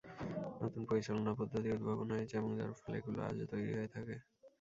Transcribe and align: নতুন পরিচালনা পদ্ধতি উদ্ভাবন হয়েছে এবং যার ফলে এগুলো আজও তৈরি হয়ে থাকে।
নতুন 0.61 0.81
পরিচালনা 0.89 1.31
পদ্ধতি 1.39 1.67
উদ্ভাবন 1.71 2.07
হয়েছে 2.13 2.35
এবং 2.37 2.51
যার 2.59 2.71
ফলে 2.77 2.95
এগুলো 2.99 3.19
আজও 3.27 3.45
তৈরি 3.51 3.71
হয়ে 3.73 3.89
থাকে। 3.95 4.15